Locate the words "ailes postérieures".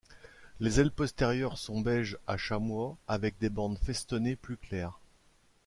0.79-1.59